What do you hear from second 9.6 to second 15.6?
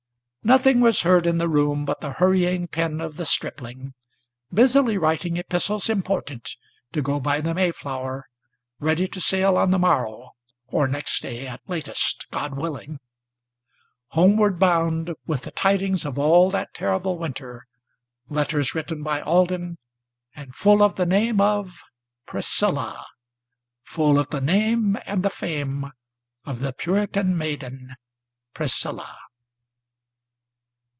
the morrow, or next day at latest, God willing! Homeward bound with the